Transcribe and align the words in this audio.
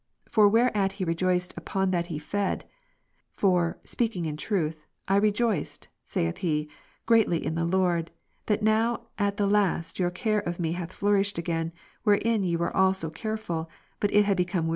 For 0.31 0.49
whereas 0.49 0.73
ver. 0.93 1.05
10, 1.05 1.07
]^e 1.07 1.07
rejoiced 1.07 1.53
upon 1.55 1.91
that 1.91 2.07
he 2.07 2.17
fed: 2.17 2.65
for, 3.35 3.77
speaking 3.83 4.25
in 4.25 4.35
truth, 4.35 4.83
I 5.07 5.15
rejoiced 5.17 5.89
(saith 6.03 6.37
he) 6.37 6.71
greatly 7.05 7.45
in 7.45 7.53
the 7.53 7.65
Lord, 7.65 8.09
that 8.47 8.63
now 8.63 9.09
at 9.19 9.37
the 9.37 9.45
last 9.45 9.99
your 9.99 10.09
care 10.09 10.39
of 10.39 10.59
me 10.59 10.71
hath 10.71 10.91
flourished 10.91 11.37
again, 11.37 11.71
wherein 12.01 12.41
ye 12.43 12.55
were 12.55 12.75
also 12.75 13.11
careful, 13.11 13.69
but 13.99 14.11
it 14.11 14.25
had 14.25 14.37
become 14.37 14.63
wearisome 14.63 14.63
unto 14.63 14.67
you. 14.69 14.69